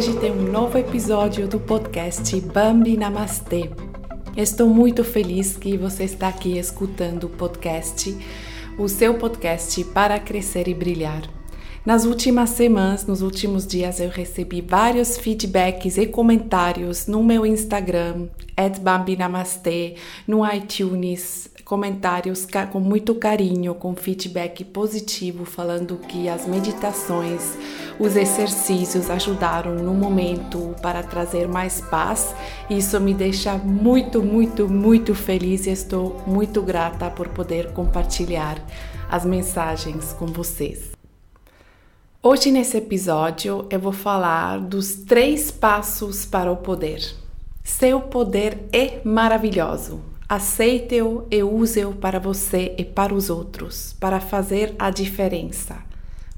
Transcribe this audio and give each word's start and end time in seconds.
Hoje 0.00 0.18
tem 0.18 0.32
um 0.32 0.50
novo 0.50 0.78
episódio 0.78 1.46
do 1.46 1.60
podcast 1.60 2.40
Bambi 2.40 2.96
Namastê. 2.96 3.68
Estou 4.34 4.66
muito 4.66 5.04
feliz 5.04 5.58
que 5.58 5.76
você 5.76 6.04
está 6.04 6.28
aqui 6.28 6.56
escutando 6.56 7.24
o 7.24 7.28
podcast, 7.28 8.16
o 8.78 8.88
seu 8.88 9.18
podcast 9.18 9.84
para 9.84 10.18
crescer 10.18 10.68
e 10.68 10.72
brilhar. 10.72 11.28
Nas 11.84 12.06
últimas 12.06 12.48
semanas, 12.48 13.04
nos 13.04 13.20
últimos 13.20 13.66
dias, 13.66 14.00
eu 14.00 14.08
recebi 14.08 14.62
vários 14.62 15.18
feedbacks 15.18 15.98
e 15.98 16.06
comentários 16.06 17.06
no 17.06 17.22
meu 17.22 17.44
Instagram, 17.44 18.28
@bambinamastê, 18.80 19.96
no 20.26 20.50
iTunes, 20.50 21.50
comentários 21.70 22.48
com 22.72 22.80
muito 22.80 23.14
carinho, 23.14 23.76
com 23.76 23.94
feedback 23.94 24.64
positivo, 24.64 25.44
falando 25.44 25.98
que 25.98 26.28
as 26.28 26.44
meditações, 26.44 27.56
os 27.96 28.16
exercícios 28.16 29.08
ajudaram 29.08 29.76
no 29.76 29.94
momento 29.94 30.74
para 30.82 31.00
trazer 31.00 31.46
mais 31.46 31.80
paz. 31.80 32.34
Isso 32.68 32.98
me 32.98 33.14
deixa 33.14 33.56
muito, 33.56 34.20
muito, 34.20 34.68
muito 34.68 35.14
feliz 35.14 35.64
e 35.68 35.70
estou 35.70 36.20
muito 36.26 36.60
grata 36.60 37.08
por 37.08 37.28
poder 37.28 37.72
compartilhar 37.72 38.60
as 39.08 39.24
mensagens 39.24 40.12
com 40.14 40.26
vocês. 40.26 40.90
Hoje, 42.20 42.50
nesse 42.50 42.78
episódio, 42.78 43.64
eu 43.70 43.78
vou 43.78 43.92
falar 43.92 44.58
dos 44.58 44.96
três 44.96 45.52
passos 45.52 46.26
para 46.26 46.50
o 46.50 46.56
poder. 46.56 47.14
Seu 47.62 48.00
poder 48.00 48.58
é 48.72 49.00
maravilhoso. 49.04 50.09
Aceite-o 50.32 51.26
e 51.28 51.42
use-o 51.42 51.92
para 51.92 52.20
você 52.20 52.72
e 52.78 52.84
para 52.84 53.12
os 53.12 53.28
outros, 53.30 53.96
para 53.98 54.20
fazer 54.20 54.76
a 54.78 54.88
diferença. 54.88 55.78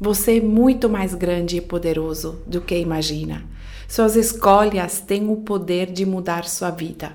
Você 0.00 0.38
é 0.38 0.40
muito 0.40 0.88
mais 0.88 1.12
grande 1.12 1.58
e 1.58 1.60
poderoso 1.60 2.40
do 2.46 2.62
que 2.62 2.74
imagina. 2.74 3.44
Suas 3.86 4.16
escolhas 4.16 5.00
têm 5.00 5.28
o 5.28 5.36
poder 5.36 5.92
de 5.92 6.06
mudar 6.06 6.46
sua 6.46 6.70
vida. 6.70 7.12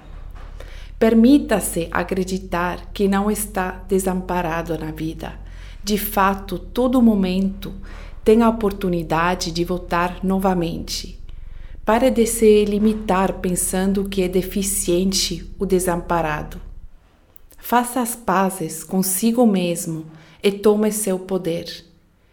Permita-se 0.99 1.87
acreditar 1.89 2.91
que 2.93 3.07
não 3.07 3.31
está 3.31 3.83
desamparado 3.89 4.77
na 4.77 4.91
vida. 4.91 5.33
De 5.83 5.97
fato, 5.97 6.59
todo 6.59 7.01
momento 7.01 7.73
tem 8.23 8.43
a 8.43 8.49
oportunidade 8.49 9.51
de 9.51 9.63
voltar 9.63 10.19
novamente. 10.23 11.19
Pare 11.83 12.11
de 12.11 12.27
se 12.27 12.65
limitar 12.65 13.39
pensando 13.39 14.07
que 14.07 14.21
é 14.21 14.27
deficiente 14.27 15.51
o 15.57 15.65
desamparado. 15.65 16.66
Faça 17.69 17.99
as 17.99 18.15
pazes 18.15 18.81
consigo 18.81 19.45
mesmo 19.45 20.05
e 20.41 20.53
tome 20.53 20.89
seu 20.89 21.19
poder. 21.19 21.83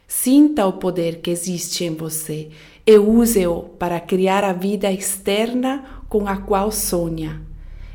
Sinta 0.07 0.65
o 0.65 0.75
poder 0.75 1.21
que 1.21 1.29
existe 1.29 1.83
em 1.83 1.93
você 1.93 2.51
e 2.87 2.97
use-o 2.99 3.65
para 3.65 3.99
criar 3.99 4.45
a 4.45 4.53
vida 4.53 4.93
externa 4.93 6.03
com 6.09 6.29
a 6.29 6.37
qual 6.37 6.71
sonha. 6.71 7.43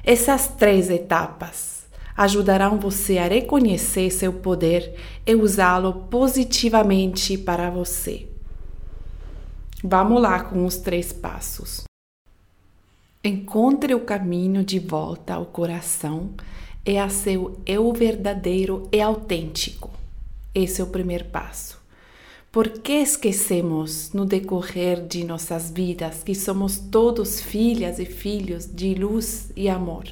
Essas 0.04 0.50
três 0.50 0.90
etapas 0.90 1.88
ajudarão 2.17 2.78
você 2.78 3.17
a 3.17 3.30
reconhecer 3.30 4.12
seu 4.12 4.34
poder 4.34 4.94
e 5.26 5.34
usá-lo 5.34 6.08
positivamente 6.10 7.38
para 7.38 7.70
você. 7.70 8.28
Vamos 9.82 10.22
lá 10.22 10.44
com 10.44 10.66
os 10.66 10.76
três 10.76 11.14
passos. 11.14 11.86
Encontre 13.23 13.94
o 13.95 14.02
caminho 14.02 14.62
de 14.62 14.78
volta 14.78 15.36
ao 15.36 15.45
coração 15.45 16.32
é 16.85 16.99
a 16.99 17.09
seu 17.09 17.59
eu 17.66 17.91
verdadeiro 17.91 18.88
e 18.91 19.02
autêntico. 19.02 19.92
Esse 20.55 20.81
é 20.81 20.83
o 20.83 20.87
primeiro 20.87 21.26
passo. 21.26 21.80
Por 22.52 22.70
que 22.70 22.93
esquecemos 22.93 24.11
no 24.11 24.26
decorrer 24.26 25.05
de 25.05 25.23
nossas 25.23 25.70
vidas 25.70 26.23
que 26.23 26.33
somos 26.33 26.80
todos 26.80 27.39
filhas 27.39 27.99
e 27.99 28.05
filhos 28.05 28.65
de 28.65 28.95
luz 28.95 29.52
e 29.55 29.70
amor? 29.70 30.05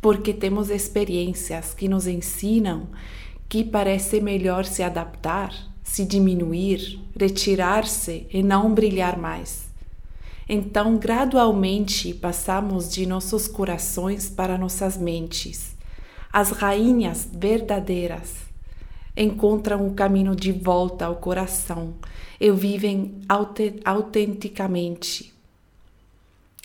Porque 0.00 0.32
temos 0.32 0.70
experiências 0.70 1.74
que 1.74 1.88
nos 1.88 2.06
ensinam 2.06 2.86
que 3.48 3.64
parece 3.64 4.20
melhor 4.20 4.64
se 4.64 4.84
adaptar, 4.84 5.52
se 5.82 6.04
diminuir, 6.04 7.00
retirar-se 7.18 8.26
e 8.30 8.40
não 8.42 8.72
brilhar 8.72 9.18
mais. 9.18 9.66
Então, 10.48 10.96
gradualmente 10.96 12.14
passamos 12.14 12.92
de 12.92 13.04
nossos 13.04 13.48
corações 13.48 14.28
para 14.28 14.56
nossas 14.56 14.96
mentes 14.96 15.77
as 16.32 16.50
rainhas 16.50 17.28
verdadeiras 17.32 18.48
encontram 19.16 19.86
o 19.86 19.94
caminho 19.94 20.36
de 20.36 20.52
volta 20.52 21.06
ao 21.06 21.16
coração 21.16 21.94
e 22.40 22.50
vivem 22.52 23.20
autenticamente. 23.84 25.34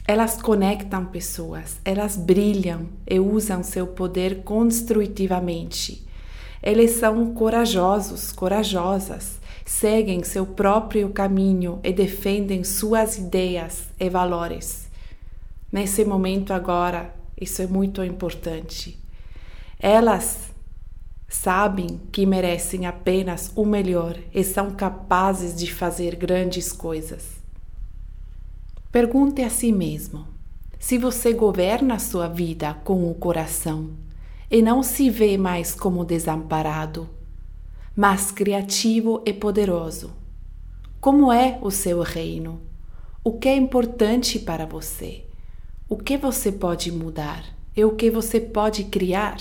Elas 0.06 0.42
conectam 0.42 1.06
pessoas, 1.06 1.80
elas 1.84 2.16
brilham 2.18 2.90
e 3.10 3.20
usam 3.20 3.64
seu 3.64 3.88
poder 3.88 4.44
construtivamente. 4.44 6.06
Eles 6.62 6.92
são 6.92 7.34
corajosos, 7.34 8.32
corajosas, 8.32 9.40
seguem 9.66 10.24
seu 10.24 10.46
próprio 10.46 11.10
caminho 11.10 11.80
e 11.84 11.92
defendem 11.92 12.64
suas 12.64 13.18
ideias 13.18 13.88
e 14.00 14.10
valores. 14.10 14.88
Nesse 15.72 16.06
momento 16.06 16.54
agora, 16.54 17.16
isso 17.40 17.62
é 17.62 17.68
muito 17.68 18.04
importante. 18.04 19.03
Elas 19.86 20.50
sabem 21.28 22.00
que 22.10 22.26
merecem 22.26 22.86
apenas 22.86 23.52
o 23.54 23.66
melhor 23.66 24.18
e 24.34 24.42
são 24.42 24.72
capazes 24.72 25.54
de 25.54 25.74
fazer 25.74 26.16
grandes 26.16 26.72
coisas. 26.72 27.32
Pergunte 28.90 29.42
a 29.42 29.50
si 29.50 29.74
mesmo 29.74 30.26
se 30.80 30.98
você 30.98 31.34
governa 31.34 31.96
a 31.96 32.00
sua 32.00 32.30
vida 32.30 32.74
com 32.86 33.12
o 33.12 33.14
coração 33.14 33.90
e 34.50 34.62
não 34.62 34.82
se 34.82 35.10
vê 35.10 35.38
mais 35.38 35.76
como 35.76 36.06
desamparado, 36.06 37.10
mas 37.94 38.32
criativo 38.32 39.22
e 39.26 39.34
poderoso. 39.34 40.14
Como 41.02 41.30
é 41.30 41.60
o 41.62 41.70
seu 41.70 42.02
reino? 42.04 42.62
O 43.22 43.34
que 43.34 43.50
é 43.50 43.56
importante 43.58 44.40
para 44.40 44.66
você? 44.66 45.26
O 45.90 45.98
que 45.98 46.16
você 46.16 46.54
pode 46.54 46.90
mudar? 46.90 47.44
E 47.76 47.84
o 47.84 47.98
que 47.98 48.10
você 48.10 48.40
pode 48.40 48.86
criar? 48.86 49.36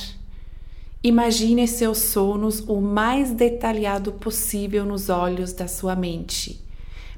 Imagine 1.05 1.67
seus 1.67 1.99
sonhos 1.99 2.61
o 2.61 2.81
mais 2.81 3.33
detalhado 3.33 4.13
possível 4.13 4.85
nos 4.85 5.09
olhos 5.09 5.53
da 5.53 5.67
sua 5.67 5.97
mente, 5.97 6.65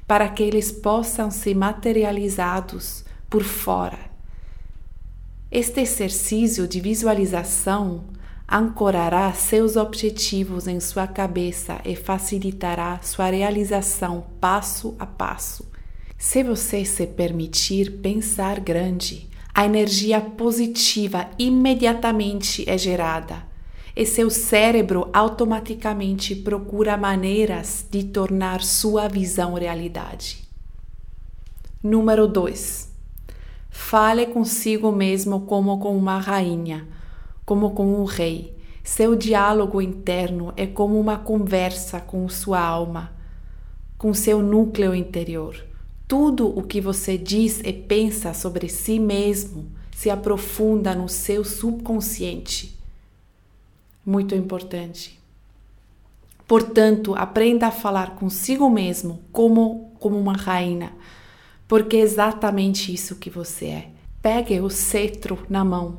para 0.07 0.27
que 0.27 0.41
eles 0.41 0.71
possam 0.71 1.29
ser 1.29 1.55
materializados 1.55 3.05
por 3.29 3.43
fora. 3.43 3.99
Este 5.51 5.81
exercício 5.81 6.67
de 6.67 6.81
visualização 6.81 8.05
ancorará 8.51 9.31
seus 9.33 9.75
objetivos 9.75 10.67
em 10.67 10.79
sua 10.79 11.05
cabeça 11.05 11.79
e 11.85 11.95
facilitará 11.95 12.99
sua 13.03 13.29
realização 13.29 14.25
passo 14.41 14.95
a 14.97 15.05
passo. 15.05 15.69
Se 16.17 16.41
você 16.41 16.83
se 16.85 17.05
permitir 17.05 17.99
pensar 18.01 18.59
grande, 18.59 19.29
a 19.53 19.63
energia 19.63 20.19
positiva 20.19 21.29
imediatamente 21.37 22.67
é 22.67 22.79
gerada 22.79 23.53
e 23.95 24.05
seu 24.05 24.29
cérebro 24.29 25.09
automaticamente 25.13 26.35
procura 26.35 26.97
maneiras 26.97 27.85
de 27.89 28.03
tornar 28.03 28.61
sua 28.61 29.07
visão 29.07 29.53
realidade. 29.53 30.45
Número 31.81 32.27
2. 32.27 32.89
Fale 33.69 34.25
consigo 34.25 34.91
mesmo 34.91 35.41
como 35.41 35.79
com 35.79 35.95
uma 35.95 36.19
rainha, 36.19 36.85
como 37.45 37.71
com 37.71 38.01
um 38.01 38.03
rei. 38.03 38.53
Seu 38.83 39.15
diálogo 39.15 39.81
interno 39.81 40.53
é 40.57 40.67
como 40.67 40.99
uma 40.99 41.17
conversa 41.17 41.99
com 41.99 42.27
sua 42.27 42.59
alma, 42.59 43.13
com 43.97 44.13
seu 44.13 44.41
núcleo 44.41 44.93
interior. 44.93 45.55
Tudo 46.07 46.47
o 46.47 46.61
que 46.63 46.81
você 46.81 47.17
diz 47.17 47.61
e 47.63 47.71
pensa 47.71 48.33
sobre 48.33 48.67
si 48.67 48.99
mesmo 48.99 49.71
se 49.91 50.09
aprofunda 50.09 50.93
no 50.93 51.07
seu 51.07 51.43
subconsciente 51.43 52.75
muito 54.05 54.35
importante. 54.35 55.19
Portanto, 56.47 57.15
aprenda 57.15 57.67
a 57.67 57.71
falar 57.71 58.15
consigo 58.15 58.69
mesmo 58.69 59.21
como, 59.31 59.91
como 59.99 60.17
uma 60.17 60.33
rainha, 60.33 60.93
porque 61.67 61.97
é 61.97 62.01
exatamente 62.01 62.93
isso 62.93 63.15
que 63.15 63.29
você 63.29 63.65
é. 63.65 63.89
Pegue 64.21 64.59
o 64.59 64.69
cetro 64.69 65.43
na 65.49 65.65
mão. 65.65 65.97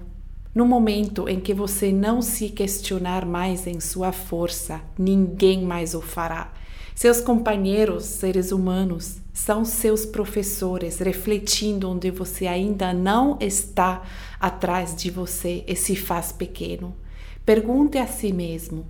No 0.55 0.65
momento 0.65 1.29
em 1.29 1.41
que 1.41 1.53
você 1.53 1.93
não 1.93 2.23
se 2.23 2.49
questionar 2.49 3.27
mais 3.27 3.67
em 3.67 3.81
sua 3.81 4.13
força, 4.13 4.81
ninguém 4.97 5.63
mais 5.63 5.95
o 5.95 6.01
fará. 6.01 6.53
Seus 6.95 7.21
companheiros, 7.21 8.05
seres 8.05 8.53
humanos, 8.53 9.19
são 9.35 9.67
seus 9.67 10.07
professores, 10.07 10.99
refletindo 10.99 11.91
onde 11.91 12.11
você 12.11 12.47
ainda 12.47 12.95
não 12.95 13.37
está 13.39 14.03
atrás 14.41 14.97
de 14.97 15.11
você 15.11 15.63
e 15.67 15.77
se 15.77 15.95
faz 15.95 16.33
pequeno. 16.33 16.97
Pergunte 17.47 17.97
a 17.97 18.09
si 18.09 18.33
mesmo: 18.33 18.85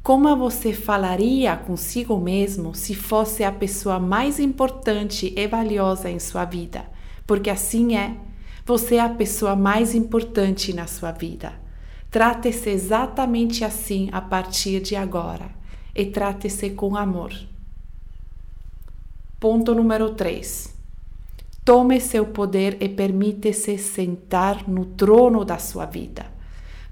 Como 0.00 0.34
você 0.36 0.72
falaria 0.72 1.56
consigo 1.56 2.16
mesmo 2.16 2.72
se 2.72 2.94
fosse 2.94 3.42
a 3.42 3.50
pessoa 3.50 3.98
mais 3.98 4.38
importante 4.38 5.34
e 5.36 5.48
valiosa 5.48 6.08
em 6.08 6.20
sua 6.20 6.44
vida? 6.44 6.88
Porque 7.26 7.50
assim 7.50 7.96
é. 7.96 8.16
Você 8.64 8.96
é 8.96 9.00
a 9.00 9.08
pessoa 9.08 9.54
mais 9.54 9.94
importante 9.94 10.72
na 10.72 10.86
sua 10.88 11.12
vida. 11.12 11.52
Trate-se 12.10 12.68
exatamente 12.70 13.64
assim 13.64 14.08
a 14.10 14.20
partir 14.20 14.80
de 14.80 14.96
agora 14.96 15.50
e 15.94 16.06
trate-se 16.06 16.70
com 16.70 16.96
amor. 16.96 17.32
Ponto 19.38 19.74
número 19.74 20.14
3. 20.14 20.74
Tome 21.64 22.00
seu 22.00 22.26
poder 22.26 22.76
e 22.80 22.88
permite-se 22.88 23.78
sentar 23.78 24.68
no 24.68 24.84
trono 24.84 25.44
da 25.44 25.58
sua 25.58 25.86
vida. 25.86 26.35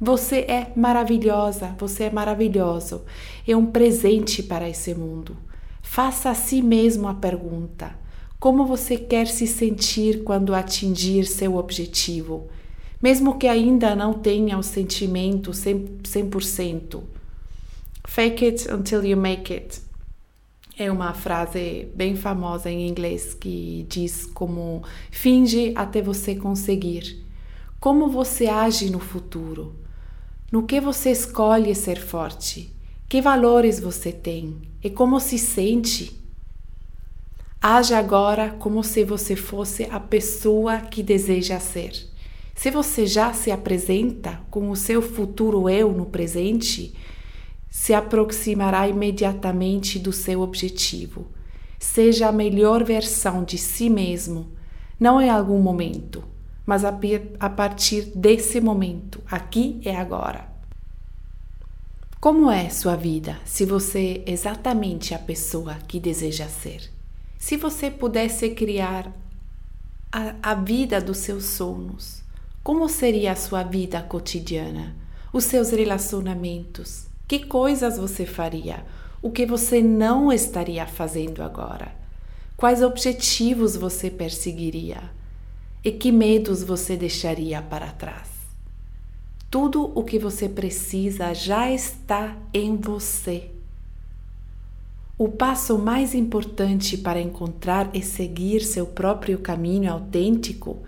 Você 0.00 0.38
é 0.48 0.72
maravilhosa, 0.74 1.74
você 1.78 2.04
é 2.04 2.10
maravilhoso. 2.10 3.04
É 3.46 3.56
um 3.56 3.66
presente 3.66 4.42
para 4.42 4.68
esse 4.68 4.94
mundo. 4.94 5.36
Faça 5.82 6.30
a 6.30 6.34
si 6.34 6.60
mesmo 6.60 7.06
a 7.06 7.14
pergunta: 7.14 7.96
como 8.40 8.66
você 8.66 8.96
quer 8.96 9.26
se 9.26 9.46
sentir 9.46 10.24
quando 10.24 10.54
atingir 10.54 11.26
seu 11.26 11.56
objetivo? 11.56 12.48
Mesmo 13.00 13.38
que 13.38 13.46
ainda 13.46 13.94
não 13.94 14.14
tenha 14.14 14.58
o 14.58 14.62
sentimento 14.62 15.50
100%. 15.52 17.02
Fake 18.06 18.44
it 18.44 18.72
until 18.72 19.04
you 19.04 19.16
make 19.16 19.52
it. 19.52 19.80
É 20.76 20.90
uma 20.90 21.14
frase 21.14 21.88
bem 21.94 22.16
famosa 22.16 22.68
em 22.68 22.88
inglês 22.88 23.32
que 23.32 23.86
diz 23.88 24.26
como 24.26 24.82
finge 25.10 25.72
até 25.76 26.02
você 26.02 26.34
conseguir. 26.34 27.24
Como 27.78 28.08
você 28.08 28.46
age 28.46 28.90
no 28.90 28.98
futuro? 28.98 29.83
No 30.54 30.62
que 30.62 30.80
você 30.80 31.10
escolhe 31.10 31.74
ser 31.74 32.00
forte? 32.00 32.72
Que 33.08 33.20
valores 33.20 33.80
você 33.80 34.12
tem? 34.12 34.62
E 34.84 34.88
como 34.88 35.18
se 35.18 35.36
sente? 35.36 36.16
Age 37.60 37.92
agora 37.92 38.50
como 38.50 38.84
se 38.84 39.02
você 39.02 39.34
fosse 39.34 39.82
a 39.90 39.98
pessoa 39.98 40.78
que 40.78 41.02
deseja 41.02 41.58
ser. 41.58 42.08
Se 42.54 42.70
você 42.70 43.04
já 43.04 43.32
se 43.32 43.50
apresenta 43.50 44.42
com 44.48 44.70
o 44.70 44.76
seu 44.76 45.02
futuro 45.02 45.68
eu 45.68 45.90
no 45.90 46.06
presente, 46.06 46.94
se 47.68 47.92
aproximará 47.92 48.86
imediatamente 48.86 49.98
do 49.98 50.12
seu 50.12 50.40
objetivo. 50.40 51.26
Seja 51.80 52.28
a 52.28 52.32
melhor 52.32 52.84
versão 52.84 53.42
de 53.42 53.58
si 53.58 53.90
mesmo, 53.90 54.52
não 55.00 55.20
em 55.20 55.28
algum 55.28 55.60
momento, 55.60 56.22
mas 56.66 56.82
a 56.84 57.50
partir 57.50 58.12
desse 58.16 58.60
momento, 58.60 59.20
aqui 59.30 59.80
e 59.84 59.90
agora. 59.90 60.48
Como 62.20 62.50
é 62.50 62.70
sua 62.70 62.96
vida 62.96 63.38
se 63.44 63.66
você 63.66 64.22
é 64.26 64.32
exatamente 64.32 65.14
a 65.14 65.18
pessoa 65.18 65.74
que 65.86 66.00
deseja 66.00 66.48
ser? 66.48 66.90
Se 67.38 67.58
você 67.58 67.90
pudesse 67.90 68.48
criar 68.50 69.12
a, 70.10 70.34
a 70.42 70.54
vida 70.54 71.02
dos 71.02 71.18
seus 71.18 71.44
sonhos, 71.44 72.22
como 72.62 72.88
seria 72.88 73.32
a 73.32 73.36
sua 73.36 73.62
vida 73.62 74.00
cotidiana? 74.00 74.96
Os 75.34 75.44
seus 75.44 75.70
relacionamentos? 75.70 77.08
Que 77.28 77.40
coisas 77.40 77.98
você 77.98 78.24
faria? 78.24 78.86
O 79.20 79.30
que 79.30 79.44
você 79.44 79.82
não 79.82 80.32
estaria 80.32 80.86
fazendo 80.86 81.42
agora? 81.42 81.92
Quais 82.56 82.82
objetivos 82.82 83.76
você 83.76 84.10
perseguiria? 84.10 85.02
E 85.84 85.92
que 85.92 86.10
medos 86.10 86.62
você 86.62 86.96
deixaria 86.96 87.60
para 87.60 87.88
trás? 87.88 88.30
Tudo 89.50 89.92
o 89.94 90.02
que 90.02 90.18
você 90.18 90.48
precisa 90.48 91.34
já 91.34 91.70
está 91.70 92.36
em 92.54 92.74
você. 92.74 93.50
O 95.18 95.28
passo 95.28 95.78
mais 95.78 96.14
importante 96.14 96.96
para 96.96 97.20
encontrar 97.20 97.90
e 97.94 98.02
seguir 98.02 98.62
seu 98.62 98.86
próprio 98.86 99.38
caminho 99.38 99.92
autêntico 99.92 100.78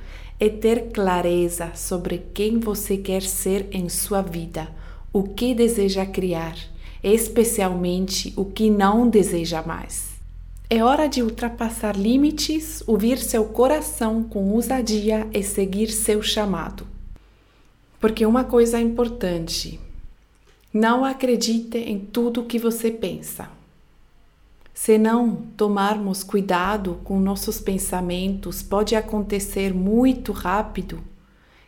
é 0.40 0.48
ter 0.48 0.90
clareza 0.90 1.72
sobre 1.75 2.25
quem 2.32 2.58
você 2.58 2.96
quer 2.96 3.22
ser 3.22 3.69
em 3.70 3.90
sua 3.90 4.22
vida 4.22 4.69
o 5.12 5.22
que 5.22 5.54
deseja 5.54 6.04
criar, 6.04 6.56
especialmente 7.02 8.32
o 8.37 8.46
que 8.46 8.70
não 8.70 9.08
deseja 9.08 9.62
mais. 9.62 10.15
É 10.68 10.82
hora 10.82 11.08
de 11.08 11.22
ultrapassar 11.22 11.96
limites, 11.96 12.82
ouvir 12.88 13.18
seu 13.18 13.44
coração 13.44 14.24
com 14.24 14.50
ousadia 14.50 15.28
e 15.32 15.40
seguir 15.40 15.88
seu 15.88 16.20
chamado. 16.20 16.84
Porque 18.00 18.26
uma 18.26 18.42
coisa 18.42 18.78
é 18.78 18.80
importante: 18.80 19.78
não 20.74 21.04
acredite 21.04 21.78
em 21.78 22.00
tudo 22.00 22.42
que 22.42 22.58
você 22.58 22.90
pensa. 22.90 23.48
Se 24.74 24.98
não 24.98 25.36
tomarmos 25.56 26.24
cuidado 26.24 27.00
com 27.04 27.20
nossos 27.20 27.60
pensamentos, 27.60 28.60
pode 28.60 28.96
acontecer 28.96 29.72
muito 29.72 30.32
rápido 30.32 30.98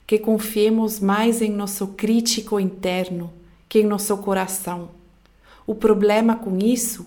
que 0.09 0.19
confiemos 0.19 0.99
mais 0.99 1.41
em 1.41 1.51
nosso 1.51 1.89
crítico 1.89 2.59
interno 2.59 3.33
que 3.69 3.79
em 3.79 3.87
nosso 3.87 4.17
coração. 4.19 4.91
O 5.65 5.75
problema 5.75 6.35
com 6.35 6.59
isso, 6.59 7.07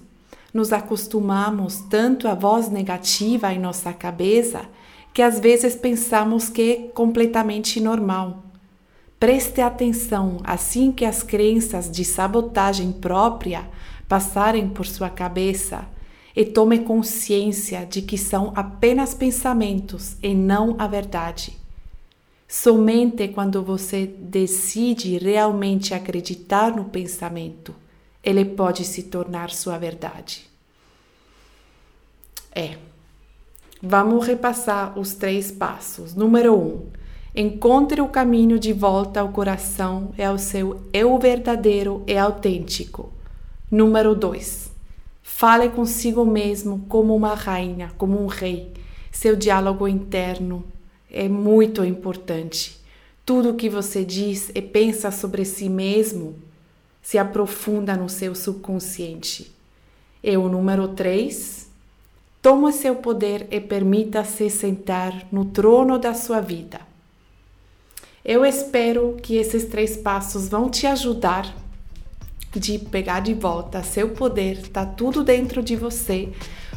nos 0.53 0.73
acostumamos 0.73 1.81
tanto 1.89 2.27
à 2.27 2.35
voz 2.35 2.69
negativa 2.69 3.53
em 3.53 3.59
nossa 3.59 3.93
cabeça 3.93 4.61
que 5.13 5.21
às 5.21 5.39
vezes 5.39 5.75
pensamos 5.75 6.49
que 6.49 6.71
é 6.71 6.75
completamente 6.93 7.79
normal. 7.79 8.43
Preste 9.19 9.61
atenção 9.61 10.39
assim 10.43 10.91
que 10.91 11.05
as 11.05 11.21
crenças 11.21 11.91
de 11.91 12.03
sabotagem 12.03 12.91
própria 12.91 13.69
passarem 14.07 14.67
por 14.67 14.85
sua 14.85 15.09
cabeça 15.09 15.87
e 16.35 16.45
tome 16.45 16.79
consciência 16.79 17.85
de 17.85 18.01
que 18.01 18.17
são 18.17 18.51
apenas 18.55 19.13
pensamentos 19.13 20.15
e 20.23 20.33
não 20.33 20.75
a 20.79 20.87
verdade. 20.87 21.57
Somente 22.47 23.27
quando 23.29 23.61
você 23.61 24.05
decide 24.05 25.17
realmente 25.17 25.93
acreditar 25.93 26.75
no 26.75 26.85
pensamento, 26.85 27.73
ele 28.23 28.45
pode 28.45 28.85
se 28.85 29.03
tornar 29.03 29.49
sua 29.49 29.77
verdade. 29.77 30.45
É. 32.53 32.77
Vamos 33.81 34.27
repassar 34.27 34.97
os 34.97 35.15
três 35.15 35.51
passos. 35.51 36.13
Número 36.13 36.55
um, 36.55 36.85
encontre 37.35 37.99
o 37.99 38.07
caminho 38.07 38.59
de 38.59 38.73
volta 38.73 39.21
ao 39.21 39.29
coração 39.29 40.13
e 40.17 40.23
ao 40.23 40.37
seu 40.37 40.81
eu 40.93 41.17
verdadeiro 41.17 42.03
e 42.05 42.15
autêntico. 42.15 43.11
Número 43.71 44.13
dois, 44.13 44.71
fale 45.23 45.69
consigo 45.69 46.25
mesmo 46.25 46.85
como 46.87 47.15
uma 47.15 47.33
rainha, 47.33 47.91
como 47.97 48.21
um 48.21 48.27
rei. 48.27 48.71
Seu 49.11 49.35
diálogo 49.35 49.87
interno 49.87 50.63
é 51.09 51.27
muito 51.27 51.83
importante. 51.83 52.79
Tudo 53.25 53.49
o 53.49 53.55
que 53.55 53.69
você 53.69 54.05
diz 54.05 54.51
e 54.53 54.61
pensa 54.61 55.09
sobre 55.09 55.43
si 55.43 55.69
mesmo 55.69 56.35
se 57.01 57.17
aprofunda 57.17 57.95
no 57.95 58.09
seu 58.09 58.35
subconsciente. 58.35 59.51
E 60.23 60.37
o 60.37 60.47
número 60.47 60.89
3, 60.89 61.69
tome 62.41 62.71
seu 62.71 62.95
poder 62.95 63.47
e 63.49 63.59
permita-se 63.59 64.49
sentar 64.49 65.27
no 65.31 65.45
trono 65.45 65.97
da 65.97 66.13
sua 66.13 66.39
vida. 66.39 66.81
Eu 68.23 68.45
espero 68.45 69.17
que 69.21 69.35
esses 69.35 69.65
três 69.65 69.97
passos 69.97 70.47
vão 70.47 70.69
te 70.69 70.85
ajudar 70.85 71.55
de 72.53 72.77
pegar 72.77 73.21
de 73.21 73.33
volta 73.33 73.81
seu 73.81 74.09
poder, 74.09 74.59
está 74.59 74.85
tudo 74.85 75.23
dentro 75.23 75.63
de 75.63 75.75
você 75.75 76.31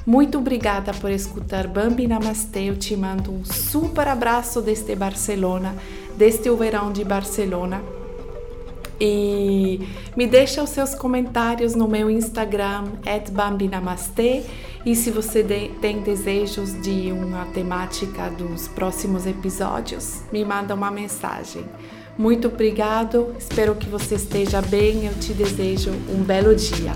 muito 0.07 0.37
obrigada 0.37 0.93
por 0.93 1.11
escutar 1.11 1.67
Bambi 1.67 2.07
Namastê. 2.07 2.65
Eu 2.65 2.77
te 2.77 2.95
mando 2.95 3.33
um 3.33 3.43
super 3.43 4.07
abraço 4.07 4.61
desde 4.61 4.95
Barcelona, 4.95 5.75
desde 6.15 6.51
o 6.51 6.57
verão 6.57 6.93
de 6.93 7.03
Barcelona. 7.03 7.83
E 9.07 9.87
me 10.17 10.27
deixa 10.27 10.63
os 10.63 10.71
seus 10.71 10.95
comentários 10.95 11.75
no 11.75 11.87
meu 11.87 12.09
Instagram, 12.09 12.85
@bambinamastê. 13.31 14.43
E 14.87 14.97
se 14.97 15.11
você 15.11 15.45
tem 15.79 16.01
desejos 16.01 16.73
de 16.81 17.13
uma 17.13 17.45
temática 17.47 18.31
dos 18.31 18.67
próximos 18.69 19.27
episódios, 19.27 20.23
me 20.33 20.43
manda 20.43 20.75
uma 20.75 20.91
mensagem. 20.91 21.67
Muito 22.17 22.49
obrigado, 22.49 23.35
espero 23.39 23.75
que 23.75 23.91
você 23.91 24.15
esteja 24.15 24.63
bem. 24.63 25.05
Eu 25.05 25.15
te 25.15 25.35
desejo 25.35 25.91
um 26.09 26.23
belo 26.23 26.55
dia. 26.55 26.93